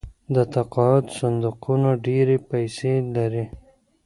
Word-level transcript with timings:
د 0.35 0.37
تقاعد 0.53 1.05
صندوقونه 1.17 1.89
ډیرې 2.05 2.37
پیسې 2.49 2.93
لري. 3.15 3.45